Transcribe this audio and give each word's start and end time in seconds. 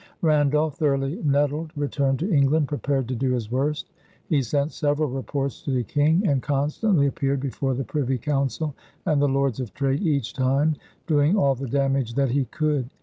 Randolph, 0.23 0.79
thoroughly 0.79 1.21
nettled, 1.23 1.69
returned 1.75 2.17
to 2.21 2.33
England 2.33 2.67
prepared 2.67 3.07
to 3.09 3.15
do 3.15 3.33
his 3.33 3.51
worst. 3.51 3.87
He 4.29 4.41
sent 4.41 4.71
several 4.71 5.07
reports 5.11 5.61
to 5.61 5.71
the 5.71 5.83
King 5.83 6.23
and 6.27 6.41
constantly 6.41 7.05
appeared 7.05 7.39
before 7.39 7.75
the 7.75 7.83
Privy 7.83 8.17
Council 8.17 8.73
and 9.05 9.21
the 9.21 9.27
Lords 9.29 9.59
of 9.59 9.75
Trade, 9.75 10.01
each 10.01 10.33
time 10.33 10.75
doing 11.05 11.37
all 11.37 11.53
the 11.53 11.69
damage 11.69 12.15
that 12.15 12.31
he 12.31 12.45
could. 12.45 12.89